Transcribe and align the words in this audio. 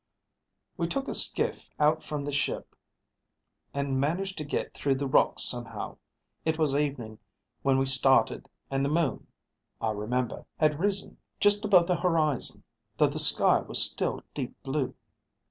"We 0.77 0.87
took 0.87 1.07
a 1.07 1.13
skiff 1.13 1.69
out 1.79 2.01
from 2.01 2.25
the 2.25 2.31
ship 2.31 2.75
and 3.71 3.99
managed 3.99 4.35
to 4.39 4.43
get 4.43 4.73
through 4.73 4.95
the 4.95 5.05
rocks 5.05 5.43
somehow. 5.43 5.97
It 6.43 6.57
was 6.57 6.75
evening 6.75 7.19
when 7.61 7.77
we 7.77 7.85
started 7.85 8.49
and 8.71 8.83
the 8.83 8.89
moon, 8.89 9.27
I 9.79 9.91
remember, 9.91 10.47
had 10.57 10.79
risen 10.79 11.17
just 11.39 11.63
above 11.65 11.85
the 11.85 11.97
horizon, 11.97 12.63
though 12.97 13.05
the 13.09 13.19
sky 13.19 13.59
was 13.59 13.79
still 13.79 14.23
deep 14.33 14.55
blue. 14.63 14.95